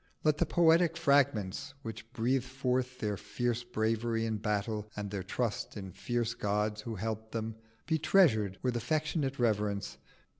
[0.23, 5.77] Let the poetic fragments which breathe forth their fierce bravery in battle and their trust
[5.77, 9.99] in fierce gods who helped them, be treasured with affectionate reverence.